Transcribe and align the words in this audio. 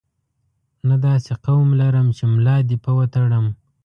نه 0.87 0.95
داسې 1.05 1.33
قوم 1.45 1.67
لرم 1.81 2.07
چې 2.17 2.23
ملا 2.33 2.57
دې 2.69 2.77
په 2.85 2.91
وتړم. 2.97 3.45